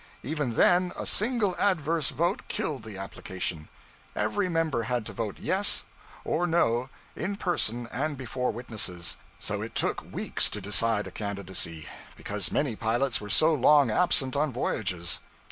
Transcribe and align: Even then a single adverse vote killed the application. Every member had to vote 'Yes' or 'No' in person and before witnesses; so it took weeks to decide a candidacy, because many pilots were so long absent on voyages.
Even 0.23 0.53
then 0.53 0.91
a 0.97 1.05
single 1.05 1.55
adverse 1.59 2.09
vote 2.09 2.47
killed 2.47 2.81
the 2.81 2.97
application. 2.97 3.67
Every 4.15 4.49
member 4.49 4.81
had 4.81 5.05
to 5.05 5.13
vote 5.13 5.37
'Yes' 5.37 5.83
or 6.25 6.47
'No' 6.47 6.89
in 7.15 7.35
person 7.35 7.87
and 7.91 8.17
before 8.17 8.49
witnesses; 8.51 9.17
so 9.37 9.61
it 9.61 9.75
took 9.75 10.11
weeks 10.11 10.49
to 10.49 10.59
decide 10.59 11.05
a 11.05 11.11
candidacy, 11.11 11.87
because 12.15 12.51
many 12.51 12.75
pilots 12.75 13.21
were 13.21 13.29
so 13.29 13.53
long 13.53 13.91
absent 13.91 14.35
on 14.35 14.51
voyages. 14.51 15.19